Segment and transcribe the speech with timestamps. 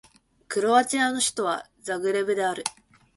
[0.47, 2.63] クロアチアの首都はザグレブである